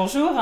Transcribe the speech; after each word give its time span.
Bonjour, 0.00 0.40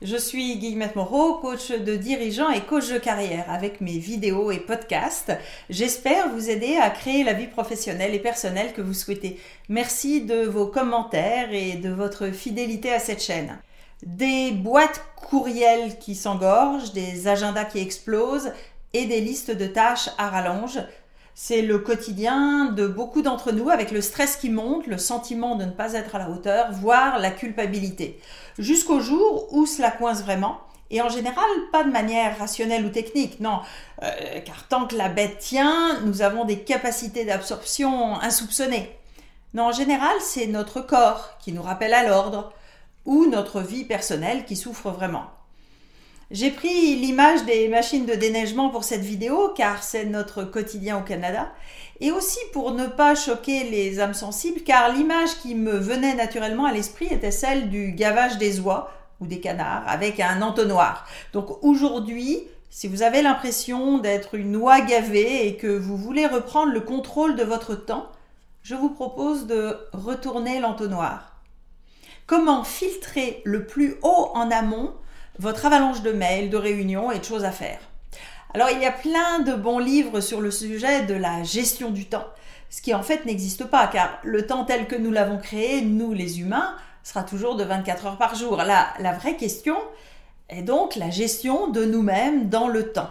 je 0.00 0.16
suis 0.16 0.58
Guillemette 0.58 0.94
Moreau, 0.94 1.34
coach 1.38 1.72
de 1.72 1.96
dirigeants 1.96 2.50
et 2.50 2.60
coach 2.60 2.88
de 2.88 2.98
carrière. 2.98 3.50
Avec 3.50 3.80
mes 3.80 3.98
vidéos 3.98 4.52
et 4.52 4.60
podcasts, 4.60 5.32
j'espère 5.68 6.28
vous 6.28 6.48
aider 6.48 6.76
à 6.76 6.88
créer 6.88 7.24
la 7.24 7.32
vie 7.32 7.48
professionnelle 7.48 8.14
et 8.14 8.20
personnelle 8.20 8.72
que 8.72 8.80
vous 8.80 8.94
souhaitez. 8.94 9.40
Merci 9.68 10.20
de 10.20 10.44
vos 10.44 10.66
commentaires 10.66 11.52
et 11.52 11.72
de 11.72 11.90
votre 11.90 12.28
fidélité 12.28 12.92
à 12.92 13.00
cette 13.00 13.20
chaîne. 13.20 13.58
Des 14.06 14.52
boîtes 14.52 15.02
courriels 15.16 15.98
qui 15.98 16.14
s'engorgent, 16.14 16.92
des 16.92 17.26
agendas 17.26 17.64
qui 17.64 17.80
explosent 17.80 18.52
et 18.92 19.06
des 19.06 19.20
listes 19.20 19.50
de 19.50 19.66
tâches 19.66 20.10
à 20.16 20.28
rallonge, 20.28 20.78
c'est 21.34 21.62
le 21.62 21.78
quotidien 21.78 22.66
de 22.66 22.86
beaucoup 22.86 23.22
d'entre 23.22 23.52
nous 23.52 23.70
avec 23.70 23.90
le 23.90 24.00
stress 24.00 24.36
qui 24.36 24.50
monte, 24.50 24.86
le 24.86 24.98
sentiment 24.98 25.56
de 25.56 25.64
ne 25.64 25.70
pas 25.70 25.94
être 25.94 26.14
à 26.14 26.18
la 26.18 26.30
hauteur, 26.30 26.72
voire 26.72 27.18
la 27.18 27.30
culpabilité. 27.30 28.20
Jusqu'au 28.58 29.00
jour 29.00 29.48
où 29.52 29.66
cela 29.66 29.90
coince 29.90 30.22
vraiment. 30.22 30.60
Et 30.90 31.00
en 31.00 31.08
général, 31.08 31.48
pas 31.72 31.84
de 31.84 31.90
manière 31.90 32.38
rationnelle 32.38 32.84
ou 32.84 32.90
technique, 32.90 33.40
non. 33.40 33.60
Euh, 34.02 34.40
car 34.44 34.68
tant 34.68 34.86
que 34.86 34.94
la 34.94 35.08
bête 35.08 35.38
tient, 35.38 35.98
nous 36.04 36.20
avons 36.20 36.44
des 36.44 36.58
capacités 36.60 37.24
d'absorption 37.24 38.20
insoupçonnées. 38.20 38.94
Non, 39.54 39.68
en 39.68 39.72
général, 39.72 40.14
c'est 40.20 40.46
notre 40.46 40.82
corps 40.82 41.38
qui 41.38 41.52
nous 41.52 41.62
rappelle 41.62 41.94
à 41.94 42.06
l'ordre, 42.06 42.52
ou 43.06 43.26
notre 43.26 43.60
vie 43.60 43.84
personnelle 43.84 44.44
qui 44.44 44.54
souffre 44.54 44.90
vraiment. 44.90 45.24
J'ai 46.32 46.50
pris 46.50 46.96
l'image 46.96 47.44
des 47.44 47.68
machines 47.68 48.06
de 48.06 48.14
déneigement 48.14 48.70
pour 48.70 48.84
cette 48.84 49.02
vidéo 49.02 49.52
car 49.54 49.82
c'est 49.82 50.06
notre 50.06 50.44
quotidien 50.44 50.96
au 50.96 51.02
Canada 51.02 51.52
et 52.00 52.10
aussi 52.10 52.38
pour 52.54 52.72
ne 52.72 52.86
pas 52.86 53.14
choquer 53.14 53.64
les 53.64 54.00
âmes 54.00 54.14
sensibles 54.14 54.62
car 54.62 54.94
l'image 54.94 55.36
qui 55.42 55.54
me 55.54 55.76
venait 55.76 56.14
naturellement 56.14 56.64
à 56.64 56.72
l'esprit 56.72 57.08
était 57.10 57.30
celle 57.30 57.68
du 57.68 57.92
gavage 57.92 58.38
des 58.38 58.60
oies 58.60 58.90
ou 59.20 59.26
des 59.26 59.40
canards 59.40 59.86
avec 59.86 60.20
un 60.20 60.40
entonnoir. 60.40 61.06
Donc 61.34 61.62
aujourd'hui, 61.62 62.38
si 62.70 62.88
vous 62.88 63.02
avez 63.02 63.20
l'impression 63.20 63.98
d'être 63.98 64.34
une 64.34 64.56
oie 64.56 64.80
gavée 64.80 65.46
et 65.46 65.58
que 65.58 65.66
vous 65.66 65.98
voulez 65.98 66.26
reprendre 66.26 66.72
le 66.72 66.80
contrôle 66.80 67.36
de 67.36 67.44
votre 67.44 67.74
temps, 67.74 68.06
je 68.62 68.74
vous 68.74 68.88
propose 68.88 69.46
de 69.46 69.76
retourner 69.92 70.60
l'entonnoir. 70.60 71.36
Comment 72.26 72.64
filtrer 72.64 73.42
le 73.44 73.66
plus 73.66 73.96
haut 74.00 74.30
en 74.32 74.50
amont 74.50 74.94
votre 75.38 75.66
avalanche 75.66 76.02
de 76.02 76.12
mails, 76.12 76.50
de 76.50 76.56
réunions 76.56 77.10
et 77.10 77.18
de 77.18 77.24
choses 77.24 77.44
à 77.44 77.52
faire. 77.52 77.80
Alors 78.54 78.68
il 78.70 78.80
y 78.80 78.86
a 78.86 78.92
plein 78.92 79.40
de 79.40 79.54
bons 79.54 79.78
livres 79.78 80.20
sur 80.20 80.40
le 80.40 80.50
sujet 80.50 81.02
de 81.02 81.14
la 81.14 81.42
gestion 81.42 81.90
du 81.90 82.06
temps, 82.06 82.26
ce 82.68 82.82
qui 82.82 82.94
en 82.94 83.02
fait 83.02 83.24
n'existe 83.24 83.64
pas, 83.64 83.86
car 83.86 84.18
le 84.22 84.46
temps 84.46 84.64
tel 84.64 84.86
que 84.86 84.96
nous 84.96 85.10
l'avons 85.10 85.38
créé, 85.38 85.80
nous 85.82 86.12
les 86.12 86.40
humains, 86.40 86.76
sera 87.02 87.22
toujours 87.22 87.56
de 87.56 87.64
24 87.64 88.06
heures 88.06 88.18
par 88.18 88.34
jour. 88.34 88.56
Là, 88.56 88.94
la 89.00 89.12
vraie 89.12 89.36
question 89.36 89.76
est 90.48 90.62
donc 90.62 90.96
la 90.96 91.10
gestion 91.10 91.68
de 91.68 91.84
nous-mêmes 91.84 92.48
dans 92.48 92.68
le 92.68 92.92
temps. 92.92 93.10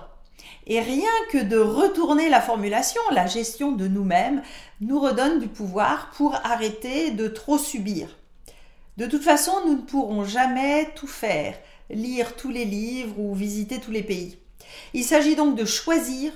Et 0.68 0.80
rien 0.80 1.10
que 1.32 1.40
de 1.40 1.58
retourner 1.58 2.30
la 2.30 2.42
formulation, 2.42 3.02
la 3.12 3.28
gestion 3.28 3.72
de 3.72 3.88
nous-mêmes, 3.88 4.42
nous 4.80 5.00
redonne 5.00 5.40
du 5.40 5.48
pouvoir 5.48 6.12
pour 6.16 6.36
arrêter 6.44 7.12
de 7.12 7.28
trop 7.28 7.58
subir. 7.58 8.08
De 8.98 9.06
toute 9.06 9.24
façon, 9.24 9.52
nous 9.66 9.74
ne 9.74 9.82
pourrons 9.82 10.24
jamais 10.24 10.90
tout 10.96 11.08
faire 11.08 11.56
lire 11.94 12.36
tous 12.36 12.50
les 12.50 12.66
livres 12.66 13.20
ou 13.20 13.34
visiter 13.34 13.80
tous 13.80 13.92
les 13.92 14.04
pays. 14.04 14.38
Il 14.94 15.04
s'agit 15.04 15.36
donc 15.36 15.56
de 15.56 15.66
choisir 15.66 16.32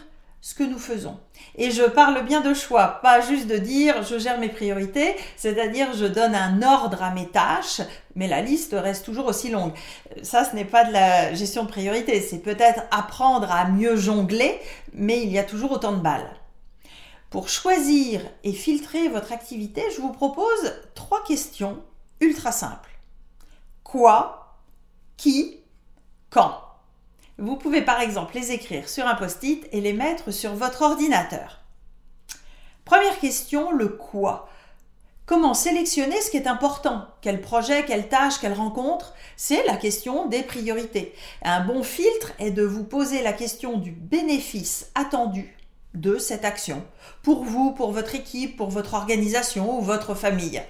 ce 0.45 0.53
que 0.53 0.63
nous 0.63 0.77
faisons. 0.77 1.17
Et 1.55 1.71
je 1.71 1.81
parle 1.81 2.23
bien 2.23 2.41
de 2.41 2.53
choix, 2.53 2.99
pas 3.01 3.19
juste 3.19 3.47
de 3.47 3.57
dire 3.57 4.03
je 4.03 4.19
gère 4.19 4.37
mes 4.37 4.49
priorités, 4.49 5.15
c'est-à-dire 5.37 5.93
je 5.95 6.05
donne 6.05 6.35
un 6.35 6.61
ordre 6.61 7.01
à 7.01 7.09
mes 7.09 7.27
tâches, 7.27 7.81
mais 8.13 8.27
la 8.27 8.41
liste 8.41 8.75
reste 8.77 9.05
toujours 9.05 9.25
aussi 9.25 9.49
longue. 9.49 9.73
Ça, 10.21 10.45
ce 10.45 10.55
n'est 10.55 10.63
pas 10.63 10.83
de 10.83 10.93
la 10.93 11.33
gestion 11.33 11.63
de 11.63 11.69
priorité, 11.69 12.21
c'est 12.21 12.43
peut-être 12.43 12.83
apprendre 12.91 13.51
à 13.51 13.67
mieux 13.69 13.95
jongler, 13.95 14.59
mais 14.93 15.23
il 15.23 15.31
y 15.31 15.39
a 15.39 15.43
toujours 15.43 15.71
autant 15.71 15.93
de 15.93 16.01
balles. 16.01 16.29
Pour 17.31 17.49
choisir 17.49 18.21
et 18.43 18.53
filtrer 18.53 19.09
votre 19.09 19.33
activité, 19.33 19.81
je 19.95 19.99
vous 19.99 20.11
propose 20.11 20.73
trois 20.93 21.23
questions 21.23 21.81
ultra 22.21 22.51
simples. 22.51 22.91
Quoi 23.83 24.44
qui, 25.17 25.59
quand. 26.29 26.61
Vous 27.37 27.57
pouvez 27.57 27.81
par 27.81 28.01
exemple 28.01 28.35
les 28.35 28.51
écrire 28.51 28.87
sur 28.87 29.07
un 29.07 29.15
post-it 29.15 29.67
et 29.71 29.81
les 29.81 29.93
mettre 29.93 30.31
sur 30.31 30.53
votre 30.53 30.83
ordinateur. 30.83 31.61
Première 32.85 33.19
question, 33.19 33.71
le 33.71 33.89
quoi. 33.89 34.47
Comment 35.25 35.55
sélectionner 35.55 36.21
ce 36.21 36.29
qui 36.29 36.37
est 36.37 36.47
important? 36.47 37.07
Quel 37.21 37.41
projet, 37.41 37.83
quelle 37.83 38.09
tâche, 38.09 38.39
quelle 38.39 38.53
rencontre? 38.53 39.15
C'est 39.35 39.65
la 39.65 39.75
question 39.75 40.27
des 40.27 40.43
priorités. 40.43 41.15
Un 41.41 41.61
bon 41.61 41.81
filtre 41.81 42.31
est 42.37 42.51
de 42.51 42.63
vous 42.63 42.83
poser 42.83 43.23
la 43.23 43.33
question 43.33 43.77
du 43.77 43.91
bénéfice 43.91 44.91
attendu 44.93 45.57
de 45.95 46.19
cette 46.19 46.45
action, 46.45 46.83
pour 47.23 47.43
vous, 47.43 47.71
pour 47.71 47.91
votre 47.91 48.13
équipe, 48.13 48.55
pour 48.55 48.69
votre 48.69 48.93
organisation 48.93 49.79
ou 49.79 49.81
votre 49.81 50.13
famille. 50.13 50.61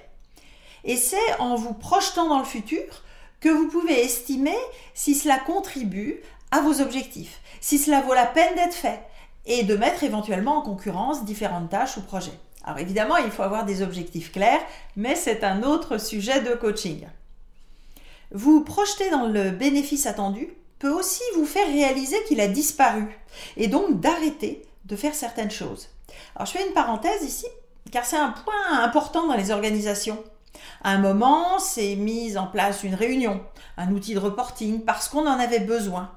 Et 0.84 0.96
c'est 0.96 1.38
en 1.38 1.56
vous 1.56 1.74
projetant 1.74 2.28
dans 2.28 2.38
le 2.38 2.44
futur 2.44 3.02
que 3.46 3.52
vous 3.52 3.68
pouvez 3.68 4.04
estimer 4.04 4.56
si 4.92 5.14
cela 5.14 5.38
contribue 5.38 6.20
à 6.50 6.62
vos 6.62 6.80
objectifs, 6.80 7.40
si 7.60 7.78
cela 7.78 8.00
vaut 8.00 8.12
la 8.12 8.26
peine 8.26 8.56
d'être 8.56 8.74
fait, 8.74 9.00
et 9.44 9.62
de 9.62 9.76
mettre 9.76 10.02
éventuellement 10.02 10.56
en 10.56 10.62
concurrence 10.62 11.24
différentes 11.24 11.70
tâches 11.70 11.96
ou 11.96 12.00
projets. 12.00 12.36
Alors 12.64 12.80
évidemment, 12.80 13.18
il 13.18 13.30
faut 13.30 13.44
avoir 13.44 13.64
des 13.64 13.82
objectifs 13.82 14.32
clairs, 14.32 14.62
mais 14.96 15.14
c'est 15.14 15.44
un 15.44 15.62
autre 15.62 15.98
sujet 15.98 16.40
de 16.40 16.56
coaching. 16.56 17.06
Vous 18.32 18.64
projeter 18.64 19.10
dans 19.10 19.26
le 19.26 19.50
bénéfice 19.50 20.06
attendu 20.06 20.52
peut 20.80 20.90
aussi 20.90 21.22
vous 21.36 21.46
faire 21.46 21.68
réaliser 21.68 22.16
qu'il 22.26 22.40
a 22.40 22.48
disparu, 22.48 23.16
et 23.56 23.68
donc 23.68 24.00
d'arrêter 24.00 24.66
de 24.86 24.96
faire 24.96 25.14
certaines 25.14 25.52
choses. 25.52 25.88
Alors 26.34 26.46
je 26.46 26.52
fais 26.52 26.66
une 26.66 26.74
parenthèse 26.74 27.22
ici, 27.22 27.46
car 27.92 28.04
c'est 28.04 28.16
un 28.16 28.32
point 28.32 28.82
important 28.82 29.28
dans 29.28 29.36
les 29.36 29.52
organisations. 29.52 30.18
À 30.82 30.90
un 30.90 30.98
moment, 30.98 31.58
c'est 31.58 31.96
mis 31.96 32.36
en 32.36 32.46
place 32.46 32.82
une 32.84 32.94
réunion, 32.94 33.42
un 33.76 33.92
outil 33.92 34.14
de 34.14 34.18
reporting, 34.18 34.84
parce 34.84 35.08
qu'on 35.08 35.26
en 35.26 35.38
avait 35.38 35.60
besoin. 35.60 36.10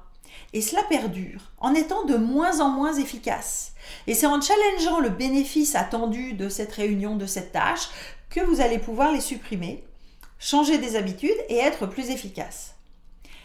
Et 0.52 0.62
cela 0.62 0.82
perdure, 0.84 1.40
en 1.58 1.74
étant 1.74 2.04
de 2.04 2.16
moins 2.16 2.60
en 2.60 2.70
moins 2.70 2.94
efficace. 2.94 3.72
Et 4.06 4.14
c'est 4.14 4.26
en 4.26 4.40
challengeant 4.40 5.00
le 5.00 5.10
bénéfice 5.10 5.74
attendu 5.74 6.32
de 6.34 6.48
cette 6.48 6.72
réunion, 6.72 7.16
de 7.16 7.26
cette 7.26 7.52
tâche, 7.52 7.88
que 8.30 8.40
vous 8.40 8.60
allez 8.60 8.78
pouvoir 8.78 9.12
les 9.12 9.20
supprimer, 9.20 9.84
changer 10.38 10.78
des 10.78 10.96
habitudes 10.96 11.30
et 11.48 11.58
être 11.58 11.86
plus 11.86 12.10
efficace. 12.10 12.74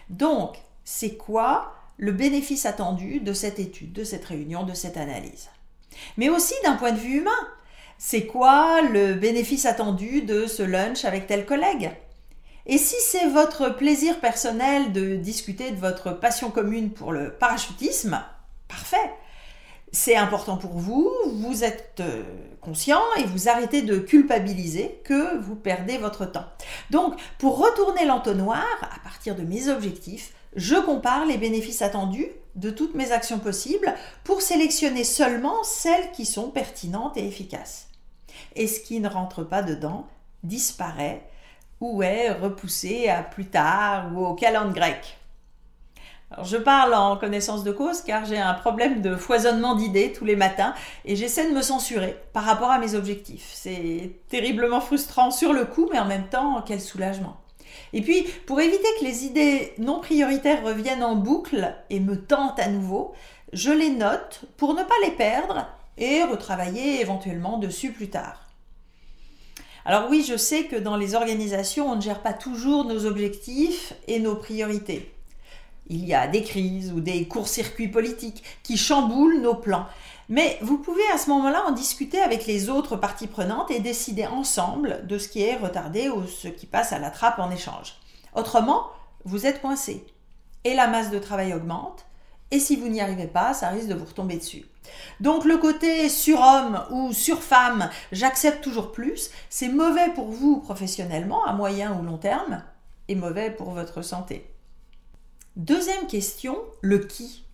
Donc, 0.09 0.57
c'est 0.83 1.15
quoi 1.17 1.73
le 1.97 2.11
bénéfice 2.11 2.65
attendu 2.65 3.19
de 3.19 3.33
cette 3.33 3.59
étude, 3.59 3.93
de 3.93 4.03
cette 4.03 4.25
réunion, 4.25 4.63
de 4.63 4.73
cette 4.73 4.97
analyse? 4.97 5.49
Mais 6.17 6.29
aussi 6.29 6.53
d'un 6.63 6.75
point 6.75 6.91
de 6.91 6.99
vue 6.99 7.19
humain, 7.19 7.31
c'est 7.97 8.25
quoi 8.25 8.81
le 8.81 9.13
bénéfice 9.13 9.65
attendu 9.65 10.21
de 10.21 10.47
ce 10.47 10.63
lunch 10.63 11.05
avec 11.05 11.27
tel 11.27 11.45
collègue? 11.45 11.91
Et 12.65 12.77
si 12.77 12.95
c'est 12.99 13.27
votre 13.27 13.69
plaisir 13.69 14.19
personnel 14.19 14.91
de 14.91 15.15
discuter 15.15 15.71
de 15.71 15.79
votre 15.79 16.11
passion 16.11 16.49
commune 16.49 16.91
pour 16.91 17.11
le 17.11 17.31
parachutisme, 17.31 18.21
parfait. 18.67 19.11
C'est 19.95 20.17
important 20.17 20.57
pour 20.57 20.73
vous, 20.73 21.09
vous 21.35 21.63
êtes 21.63 22.01
euh, 22.01 22.21
conscient 22.59 23.01
et 23.17 23.23
vous 23.23 23.47
arrêtez 23.47 23.81
de 23.81 23.97
culpabiliser 23.97 24.99
que 25.05 25.37
vous 25.37 25.55
perdez 25.55 25.97
votre 25.97 26.25
temps. 26.25 26.43
Donc, 26.89 27.15
pour 27.37 27.57
retourner 27.57 28.05
l'entonnoir, 28.05 28.65
à 28.81 28.99
partir 29.05 29.37
de 29.37 29.43
mes 29.43 29.69
objectifs, 29.69 30.33
je 30.57 30.75
compare 30.75 31.25
les 31.25 31.37
bénéfices 31.37 31.81
attendus 31.81 32.27
de 32.55 32.71
toutes 32.71 32.93
mes 32.93 33.13
actions 33.13 33.39
possibles 33.39 33.95
pour 34.25 34.41
sélectionner 34.41 35.05
seulement 35.05 35.63
celles 35.63 36.11
qui 36.11 36.25
sont 36.25 36.49
pertinentes 36.49 37.15
et 37.15 37.25
efficaces. 37.25 37.87
Et 38.57 38.67
ce 38.67 38.81
qui 38.81 38.99
ne 38.99 39.07
rentre 39.07 39.43
pas 39.45 39.63
dedans 39.63 40.07
disparaît 40.43 41.25
ou 41.79 42.03
est 42.03 42.33
repoussé 42.33 43.07
à 43.07 43.23
plus 43.23 43.45
tard 43.45 44.11
ou 44.13 44.25
au 44.25 44.33
calendrier 44.33 44.75
grec. 44.75 45.17
Je 46.43 46.57
parle 46.57 46.93
en 46.93 47.17
connaissance 47.17 47.63
de 47.63 47.71
cause 47.71 48.01
car 48.01 48.25
j'ai 48.25 48.37
un 48.37 48.53
problème 48.53 49.01
de 49.01 49.15
foisonnement 49.15 49.75
d'idées 49.75 50.11
tous 50.11 50.25
les 50.25 50.35
matins 50.35 50.73
et 51.05 51.15
j'essaie 51.15 51.49
de 51.49 51.55
me 51.55 51.61
censurer 51.61 52.17
par 52.33 52.43
rapport 52.43 52.71
à 52.71 52.79
mes 52.79 52.95
objectifs. 52.95 53.51
C'est 53.53 54.11
terriblement 54.29 54.81
frustrant 54.81 55.31
sur 55.31 55.53
le 55.53 55.65
coup, 55.65 55.87
mais 55.91 55.99
en 55.99 56.05
même 56.05 56.27
temps, 56.27 56.63
quel 56.65 56.81
soulagement. 56.81 57.37
Et 57.93 58.01
puis, 58.01 58.23
pour 58.45 58.59
éviter 58.59 58.87
que 58.99 59.05
les 59.05 59.25
idées 59.25 59.73
non 59.77 59.99
prioritaires 59.99 60.63
reviennent 60.63 61.03
en 61.03 61.15
boucle 61.15 61.75
et 61.89 61.99
me 61.99 62.19
tentent 62.19 62.59
à 62.59 62.67
nouveau, 62.67 63.13
je 63.53 63.71
les 63.71 63.91
note 63.91 64.45
pour 64.57 64.73
ne 64.73 64.83
pas 64.83 64.95
les 65.03 65.11
perdre 65.11 65.67
et 65.97 66.23
retravailler 66.23 67.01
éventuellement 67.01 67.57
dessus 67.57 67.91
plus 67.91 68.09
tard. 68.09 68.41
Alors 69.85 70.09
oui, 70.09 70.25
je 70.27 70.35
sais 70.35 70.63
que 70.63 70.75
dans 70.75 70.97
les 70.97 71.13
organisations, 71.13 71.91
on 71.91 71.95
ne 71.95 72.01
gère 72.01 72.21
pas 72.21 72.33
toujours 72.33 72.85
nos 72.85 73.05
objectifs 73.05 73.93
et 74.07 74.19
nos 74.19 74.35
priorités. 74.35 75.14
Il 75.87 76.05
y 76.05 76.13
a 76.13 76.27
des 76.27 76.43
crises 76.43 76.91
ou 76.91 76.99
des 76.99 77.27
courts-circuits 77.27 77.87
politiques 77.87 78.43
qui 78.63 78.77
chamboulent 78.77 79.41
nos 79.41 79.55
plans. 79.55 79.85
Mais 80.29 80.57
vous 80.61 80.79
pouvez 80.79 81.05
à 81.13 81.17
ce 81.17 81.29
moment-là 81.29 81.63
en 81.67 81.71
discuter 81.71 82.19
avec 82.19 82.47
les 82.47 82.69
autres 82.69 82.95
parties 82.95 83.27
prenantes 83.27 83.69
et 83.69 83.79
décider 83.79 84.25
ensemble 84.25 85.05
de 85.05 85.19
ce 85.19 85.27
qui 85.27 85.43
est 85.43 85.57
retardé 85.57 86.09
ou 86.09 86.25
ce 86.25 86.47
qui 86.47 86.65
passe 86.65 86.91
à 86.91 86.99
la 86.99 87.11
trappe 87.11 87.37
en 87.37 87.51
échange. 87.51 87.95
Autrement, 88.33 88.87
vous 89.23 89.45
êtes 89.45 89.61
coincé. 89.61 90.05
Et 90.63 90.73
la 90.73 90.87
masse 90.87 91.11
de 91.11 91.19
travail 91.19 91.53
augmente. 91.53 92.05
Et 92.49 92.59
si 92.59 92.75
vous 92.75 92.87
n'y 92.87 93.01
arrivez 93.01 93.27
pas, 93.27 93.53
ça 93.53 93.69
risque 93.69 93.87
de 93.87 93.93
vous 93.93 94.05
retomber 94.05 94.37
dessus. 94.37 94.65
Donc 95.19 95.45
le 95.45 95.57
côté 95.57 96.09
surhomme 96.09 96.83
ou 96.91 97.11
surfemme, 97.13 97.89
j'accepte 98.11 98.63
toujours 98.63 98.91
plus, 98.91 99.31
c'est 99.49 99.67
mauvais 99.67 100.09
pour 100.13 100.29
vous 100.29 100.57
professionnellement 100.57 101.43
à 101.45 101.53
moyen 101.53 101.97
ou 101.99 102.03
long 102.03 102.17
terme 102.17 102.63
et 103.07 103.15
mauvais 103.15 103.51
pour 103.51 103.71
votre 103.71 104.01
santé. 104.01 104.54
Deuxième 105.55 106.07
question, 106.07 106.57
le 106.81 106.99
qui. 106.99 107.45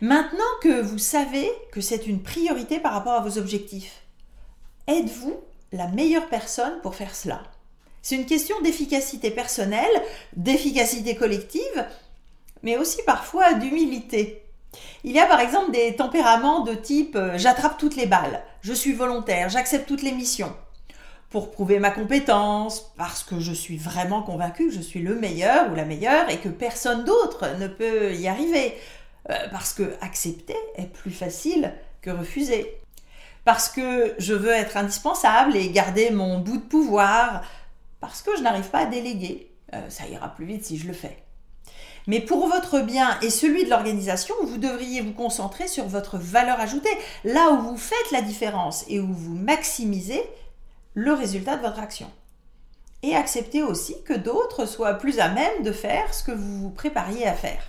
Maintenant 0.00 0.44
que 0.62 0.80
vous 0.80 0.98
savez 0.98 1.50
que 1.72 1.80
c'est 1.80 2.06
une 2.06 2.22
priorité 2.22 2.78
par 2.78 2.92
rapport 2.92 3.14
à 3.14 3.20
vos 3.22 3.38
objectifs, 3.38 4.02
êtes-vous 4.86 5.34
la 5.72 5.88
meilleure 5.88 6.28
personne 6.28 6.80
pour 6.80 6.94
faire 6.94 7.16
cela? 7.16 7.42
C'est 8.02 8.14
une 8.14 8.26
question 8.26 8.60
d'efficacité 8.60 9.32
personnelle, 9.32 9.90
d'efficacité 10.36 11.16
collective, 11.16 11.84
mais 12.62 12.76
aussi 12.76 13.02
parfois 13.04 13.54
d'humilité. 13.54 14.44
Il 15.02 15.10
y 15.10 15.18
a 15.18 15.26
par 15.26 15.40
exemple 15.40 15.72
des 15.72 15.96
tempéraments 15.96 16.60
de 16.60 16.74
type 16.74 17.16
euh, 17.16 17.36
j'attrape 17.36 17.78
toutes 17.78 17.96
les 17.96 18.06
balles, 18.06 18.44
je 18.60 18.72
suis 18.72 18.92
volontaire, 18.92 19.48
j'accepte 19.48 19.88
toutes 19.88 20.02
les 20.02 20.12
missions. 20.12 20.54
Pour 21.34 21.50
prouver 21.50 21.80
ma 21.80 21.90
compétence, 21.90 22.92
parce 22.96 23.24
que 23.24 23.40
je 23.40 23.52
suis 23.52 23.76
vraiment 23.76 24.22
convaincu 24.22 24.68
que 24.68 24.72
je 24.72 24.80
suis 24.80 25.02
le 25.02 25.16
meilleur 25.16 25.68
ou 25.68 25.74
la 25.74 25.84
meilleure 25.84 26.30
et 26.30 26.38
que 26.38 26.48
personne 26.48 27.02
d'autre 27.02 27.58
ne 27.58 27.66
peut 27.66 28.14
y 28.14 28.28
arriver. 28.28 28.72
Euh, 29.30 29.34
parce 29.50 29.72
que 29.72 29.96
accepter 30.00 30.54
est 30.76 30.86
plus 30.86 31.10
facile 31.10 31.72
que 32.02 32.10
refuser. 32.10 32.78
Parce 33.44 33.68
que 33.68 34.14
je 34.18 34.32
veux 34.32 34.52
être 34.52 34.76
indispensable 34.76 35.56
et 35.56 35.70
garder 35.70 36.12
mon 36.12 36.38
bout 36.38 36.58
de 36.58 36.62
pouvoir. 36.62 37.42
Parce 37.98 38.22
que 38.22 38.36
je 38.36 38.42
n'arrive 38.42 38.70
pas 38.70 38.82
à 38.82 38.86
déléguer. 38.86 39.50
Euh, 39.74 39.80
ça 39.88 40.06
ira 40.06 40.32
plus 40.36 40.44
vite 40.44 40.64
si 40.64 40.78
je 40.78 40.86
le 40.86 40.92
fais. 40.92 41.18
Mais 42.06 42.20
pour 42.20 42.46
votre 42.46 42.78
bien 42.78 43.18
et 43.22 43.30
celui 43.30 43.64
de 43.64 43.70
l'organisation, 43.70 44.36
vous 44.44 44.58
devriez 44.58 45.00
vous 45.00 45.14
concentrer 45.14 45.66
sur 45.66 45.86
votre 45.86 46.16
valeur 46.16 46.60
ajoutée, 46.60 46.96
là 47.24 47.50
où 47.50 47.62
vous 47.62 47.76
faites 47.76 48.12
la 48.12 48.22
différence 48.22 48.84
et 48.86 49.00
où 49.00 49.12
vous 49.12 49.34
maximisez 49.34 50.22
le 50.94 51.12
résultat 51.12 51.56
de 51.56 51.62
votre 51.62 51.80
action. 51.80 52.10
Et 53.02 53.14
accepter 53.14 53.62
aussi 53.62 54.02
que 54.04 54.14
d'autres 54.14 54.66
soient 54.66 54.94
plus 54.94 55.18
à 55.18 55.28
même 55.28 55.62
de 55.62 55.72
faire 55.72 56.14
ce 56.14 56.22
que 56.22 56.32
vous 56.32 56.62
vous 56.62 56.70
prépariez 56.70 57.26
à 57.26 57.34
faire. 57.34 57.62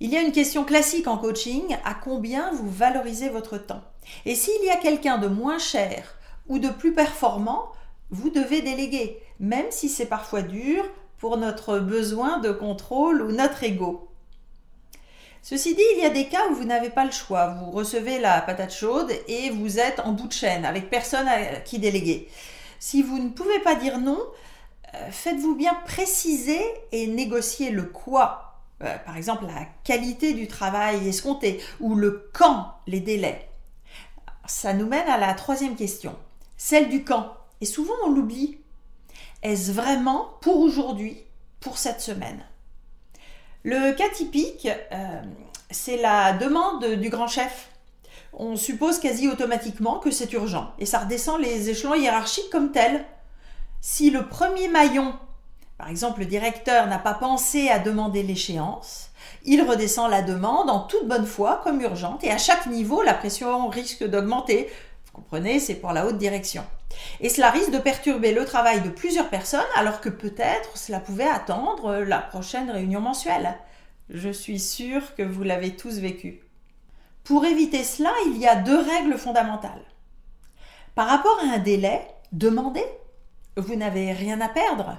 Il 0.00 0.10
y 0.10 0.16
a 0.16 0.22
une 0.22 0.32
question 0.32 0.64
classique 0.64 1.06
en 1.06 1.16
coaching, 1.16 1.76
à 1.84 1.94
combien 1.94 2.52
vous 2.52 2.68
valorisez 2.70 3.28
votre 3.28 3.56
temps? 3.56 3.82
Et 4.24 4.34
s'il 4.34 4.62
y 4.64 4.70
a 4.70 4.76
quelqu'un 4.76 5.18
de 5.18 5.28
moins 5.28 5.58
cher 5.58 6.18
ou 6.48 6.58
de 6.58 6.68
plus 6.68 6.92
performant, 6.92 7.70
vous 8.10 8.30
devez 8.30 8.60
déléguer, 8.62 9.20
même 9.40 9.70
si 9.70 9.88
c'est 9.88 10.06
parfois 10.06 10.42
dur 10.42 10.84
pour 11.18 11.36
notre 11.38 11.78
besoin 11.78 12.38
de 12.38 12.52
contrôle 12.52 13.22
ou 13.22 13.32
notre 13.32 13.64
ego. 13.64 14.08
Ceci 15.48 15.76
dit, 15.76 15.82
il 15.94 16.02
y 16.02 16.04
a 16.04 16.10
des 16.10 16.26
cas 16.26 16.48
où 16.50 16.56
vous 16.56 16.64
n'avez 16.64 16.90
pas 16.90 17.04
le 17.04 17.12
choix. 17.12 17.46
Vous 17.50 17.70
recevez 17.70 18.18
la 18.18 18.40
patate 18.40 18.74
chaude 18.74 19.12
et 19.28 19.50
vous 19.50 19.78
êtes 19.78 20.00
en 20.00 20.10
bout 20.10 20.26
de 20.26 20.32
chaîne, 20.32 20.64
avec 20.64 20.90
personne 20.90 21.28
à 21.28 21.60
qui 21.60 21.78
déléguer. 21.78 22.28
Si 22.80 23.00
vous 23.00 23.20
ne 23.20 23.28
pouvez 23.28 23.60
pas 23.60 23.76
dire 23.76 24.00
non, 24.00 24.18
euh, 24.94 25.10
faites-vous 25.12 25.54
bien 25.54 25.74
préciser 25.86 26.60
et 26.90 27.06
négocier 27.06 27.70
le 27.70 27.84
quoi 27.84 28.56
euh, 28.82 28.98
par 28.98 29.16
exemple 29.16 29.46
la 29.46 29.66
qualité 29.84 30.34
du 30.34 30.48
travail 30.48 31.06
escompté 31.06 31.62
ou 31.78 31.94
le 31.94 32.28
quand, 32.32 32.72
les 32.88 32.98
délais. 32.98 33.48
Ça 34.48 34.72
nous 34.72 34.88
mène 34.88 35.08
à 35.08 35.16
la 35.16 35.32
troisième 35.34 35.76
question, 35.76 36.16
celle 36.56 36.88
du 36.88 37.04
quand. 37.04 37.36
Et 37.60 37.66
souvent 37.66 37.94
on 38.04 38.10
l'oublie. 38.10 38.58
Est-ce 39.44 39.70
vraiment 39.70 40.28
pour 40.40 40.58
aujourd'hui, 40.58 41.22
pour 41.60 41.78
cette 41.78 42.00
semaine? 42.00 42.44
Le 43.68 43.90
cas 43.94 44.08
typique, 44.08 44.68
euh, 44.92 45.22
c'est 45.72 45.96
la 45.96 46.34
demande 46.34 46.84
du 46.84 47.10
grand 47.10 47.26
chef. 47.26 47.68
On 48.32 48.54
suppose 48.54 49.00
quasi 49.00 49.28
automatiquement 49.28 49.98
que 49.98 50.12
c'est 50.12 50.32
urgent 50.34 50.70
et 50.78 50.86
ça 50.86 51.00
redescend 51.00 51.40
les 51.40 51.68
échelons 51.68 51.94
hiérarchiques 51.94 52.48
comme 52.52 52.70
tel. 52.70 53.04
Si 53.80 54.10
le 54.10 54.28
premier 54.28 54.68
maillon 54.68 55.14
par 55.78 55.88
exemple, 55.88 56.20
le 56.20 56.26
directeur 56.26 56.86
n'a 56.86 57.00
pas 57.00 57.14
pensé 57.14 57.68
à 57.68 57.80
demander 57.80 58.22
l'échéance, 58.22 59.10
il 59.44 59.60
redescend 59.62 60.12
la 60.12 60.22
demande 60.22 60.70
en 60.70 60.80
toute 60.80 61.08
bonne 61.08 61.26
foi 61.26 61.60
comme 61.64 61.80
urgente 61.80 62.22
et 62.22 62.30
à 62.30 62.38
chaque 62.38 62.66
niveau, 62.66 63.02
la 63.02 63.14
pression 63.14 63.66
risque 63.66 64.04
d'augmenter. 64.04 64.70
Vous 65.06 65.22
comprenez, 65.22 65.58
c'est 65.58 65.74
pour 65.74 65.92
la 65.92 66.06
haute 66.06 66.18
direction. 66.18 66.64
Et 67.20 67.28
cela 67.28 67.50
risque 67.50 67.70
de 67.70 67.78
perturber 67.78 68.32
le 68.32 68.44
travail 68.44 68.80
de 68.80 68.88
plusieurs 68.88 69.28
personnes 69.28 69.60
alors 69.74 70.00
que 70.00 70.08
peut-être 70.08 70.76
cela 70.76 71.00
pouvait 71.00 71.28
attendre 71.28 71.96
la 71.96 72.18
prochaine 72.18 72.70
réunion 72.70 73.00
mensuelle. 73.00 73.56
Je 74.10 74.30
suis 74.30 74.60
sûre 74.60 75.14
que 75.14 75.22
vous 75.22 75.42
l'avez 75.42 75.74
tous 75.76 75.98
vécu. 75.98 76.40
Pour 77.24 77.44
éviter 77.44 77.82
cela, 77.82 78.12
il 78.26 78.38
y 78.38 78.46
a 78.46 78.56
deux 78.56 78.78
règles 78.78 79.18
fondamentales. 79.18 79.84
Par 80.94 81.08
rapport 81.08 81.38
à 81.40 81.54
un 81.54 81.58
délai, 81.58 82.06
demandez. 82.32 82.84
Vous 83.56 83.74
n'avez 83.74 84.12
rien 84.12 84.40
à 84.40 84.48
perdre. 84.48 84.98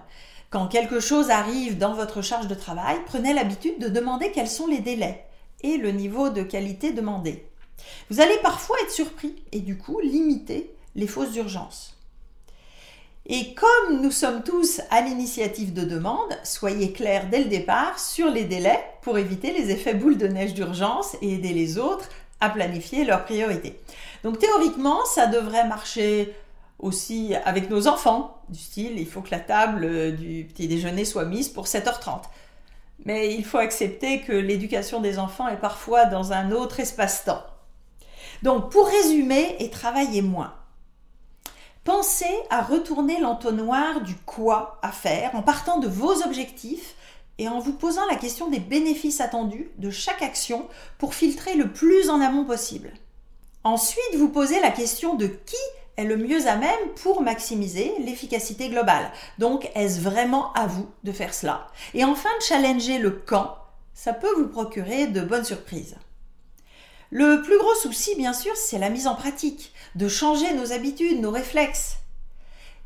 Quand 0.49 0.67
quelque 0.67 0.99
chose 0.99 1.29
arrive 1.29 1.77
dans 1.77 1.93
votre 1.93 2.21
charge 2.21 2.47
de 2.47 2.55
travail, 2.55 2.97
prenez 3.05 3.33
l'habitude 3.33 3.79
de 3.79 3.89
demander 3.89 4.31
quels 4.31 4.49
sont 4.49 4.67
les 4.67 4.79
délais 4.79 5.25
et 5.61 5.77
le 5.77 5.91
niveau 5.91 6.29
de 6.29 6.43
qualité 6.43 6.91
demandé. 6.91 7.49
Vous 8.09 8.21
allez 8.21 8.37
parfois 8.41 8.77
être 8.83 8.91
surpris 8.91 9.35
et 9.51 9.59
du 9.59 9.77
coup 9.77 9.99
limiter 9.99 10.75
les 10.97 11.07
fausses 11.07 11.35
urgences. 11.37 11.93
Et 13.29 13.53
comme 13.53 14.01
nous 14.01 14.11
sommes 14.11 14.41
tous 14.41 14.81
à 14.89 15.01
l'initiative 15.01 15.73
de 15.73 15.83
demande, 15.83 16.37
soyez 16.43 16.93
clairs 16.93 17.29
dès 17.29 17.39
le 17.39 17.49
départ 17.49 17.99
sur 17.99 18.29
les 18.29 18.45
délais 18.45 18.83
pour 19.01 19.17
éviter 19.17 19.51
les 19.51 19.69
effets 19.69 19.93
boules 19.93 20.17
de 20.17 20.27
neige 20.27 20.53
d'urgence 20.53 21.15
et 21.21 21.33
aider 21.33 21.53
les 21.53 21.77
autres 21.77 22.09
à 22.39 22.49
planifier 22.49 23.03
leurs 23.03 23.25
priorités. 23.25 23.79
Donc 24.23 24.39
théoriquement, 24.39 25.03
ça 25.05 25.27
devrait 25.27 25.67
marcher 25.67 26.33
aussi 26.79 27.35
avec 27.43 27.69
nos 27.69 27.87
enfants, 27.87 28.41
du 28.49 28.59
style 28.59 28.99
il 28.99 29.07
faut 29.07 29.21
que 29.21 29.31
la 29.31 29.39
table 29.39 29.83
euh, 29.83 30.11
du 30.11 30.45
petit 30.45 30.67
déjeuner 30.67 31.05
soit 31.05 31.25
mise 31.25 31.49
pour 31.49 31.65
7h30. 31.65 32.21
Mais 33.05 33.33
il 33.33 33.43
faut 33.43 33.57
accepter 33.57 34.21
que 34.21 34.31
l'éducation 34.31 35.01
des 35.01 35.19
enfants 35.19 35.47
est 35.47 35.57
parfois 35.57 36.05
dans 36.05 36.33
un 36.33 36.51
autre 36.51 36.79
espace-temps. 36.79 37.43
Donc 38.43 38.71
pour 38.71 38.87
résumer 38.87 39.55
et 39.59 39.69
travailler 39.69 40.21
moins, 40.21 40.53
pensez 41.87 42.25
à 42.49 42.63
retourner 42.63 43.17
l'entonnoir 43.21 44.01
du 44.01 44.13
quoi 44.13 44.77
à 44.81 44.91
faire 44.91 45.33
en 45.35 45.41
partant 45.41 45.79
de 45.79 45.87
vos 45.87 46.21
objectifs 46.21 46.95
et 47.37 47.47
en 47.47 47.59
vous 47.59 47.71
posant 47.71 48.05
la 48.07 48.17
question 48.17 48.49
des 48.49 48.59
bénéfices 48.59 49.21
attendus 49.21 49.71
de 49.77 49.89
chaque 49.89 50.21
action 50.21 50.67
pour 50.97 51.13
filtrer 51.13 51.55
le 51.55 51.71
plus 51.71 52.09
en 52.09 52.19
amont 52.19 52.43
possible. 52.43 52.91
Ensuite, 53.63 54.17
vous 54.17 54.27
posez 54.27 54.59
la 54.59 54.71
question 54.71 55.15
de 55.15 55.27
qui 55.27 55.55
est 55.95 56.03
le 56.03 56.17
mieux 56.17 56.45
à 56.49 56.57
même 56.57 56.89
pour 57.01 57.21
maximiser 57.21 57.93
l'efficacité 57.99 58.67
globale. 58.67 59.09
Donc, 59.39 59.71
est-ce 59.73 60.01
vraiment 60.01 60.51
à 60.55 60.67
vous 60.67 60.89
de 61.05 61.13
faire 61.13 61.33
cela? 61.33 61.67
Et 61.93 62.03
enfin, 62.03 62.29
challenger 62.45 62.97
le 62.97 63.11
quand, 63.11 63.55
ça 63.93 64.11
peut 64.11 64.33
vous 64.35 64.49
procurer 64.49 65.07
de 65.07 65.21
bonnes 65.21 65.45
surprises. 65.45 65.95
Le 67.09 67.41
plus 67.41 67.57
gros 67.57 67.75
souci, 67.75 68.15
bien 68.17 68.33
sûr, 68.33 68.55
c'est 68.57 68.79
la 68.79 68.89
mise 68.89 69.07
en 69.07 69.15
pratique, 69.15 69.71
de 69.95 70.09
changer 70.09 70.53
nos 70.55 70.73
habitudes, 70.73 71.21
nos 71.21 71.31
réflexes. 71.31 71.97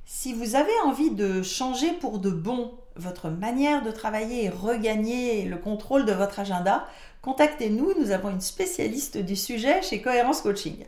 Si 0.06 0.34
vous 0.34 0.56
avez 0.56 0.80
envie 0.84 1.10
de 1.10 1.42
changer 1.42 1.92
pour 1.94 2.20
de 2.20 2.30
bon 2.30 2.72
votre 2.96 3.30
manière 3.30 3.82
de 3.82 3.90
travailler 3.90 4.46
et 4.46 4.50
regagner 4.50 5.46
le 5.46 5.58
contrôle 5.58 6.06
de 6.06 6.12
votre 6.12 6.40
agenda, 6.40 6.86
contactez-nous, 7.24 7.94
nous 8.00 8.12
avons 8.12 8.30
une 8.30 8.42
spécialiste 8.42 9.18
du 9.18 9.36
sujet 9.36 9.82
chez 9.82 10.04
Cohérence 10.04 10.42
Coaching. 10.42 10.86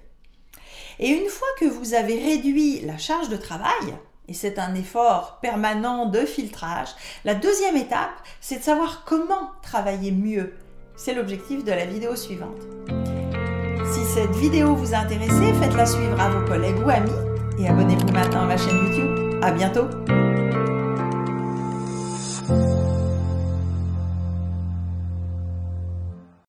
Et 0.99 1.09
une 1.09 1.29
fois 1.29 1.47
que 1.59 1.65
vous 1.65 1.95
avez 1.95 2.19
réduit 2.19 2.81
la 2.81 2.99
charge 2.99 3.29
de 3.29 3.37
travail, 3.37 3.95
et 4.27 4.33
c'est 4.35 4.59
un 4.59 4.75
effort 4.75 5.39
permanent 5.41 6.05
de 6.05 6.19
filtrage, 6.19 6.89
la 7.25 7.33
deuxième 7.33 7.77
étape, 7.77 8.13
c'est 8.41 8.59
de 8.59 8.63
savoir 8.63 9.05
comment 9.05 9.49
travailler 9.63 10.11
mieux. 10.11 10.53
C'est 10.95 11.15
l'objectif 11.15 11.63
de 11.63 11.71
la 11.71 11.87
vidéo 11.87 12.15
suivante. 12.15 12.61
Cette 14.13 14.35
vidéo 14.35 14.75
vous 14.75 14.93
a 14.93 14.97
intéressé, 14.97 15.53
faites-la 15.59 15.87
suivre 15.87 16.21
à 16.21 16.29
vos 16.29 16.45
collègues 16.45 16.77
ou 16.85 16.89
amis 16.91 17.09
et 17.57 17.67
abonnez-vous 17.67 18.13
maintenant 18.13 18.43
à 18.43 18.45
ma 18.45 18.57
chaîne 18.57 18.77
YouTube. 18.85 19.39
À 19.41 19.51
bientôt! 19.51 19.87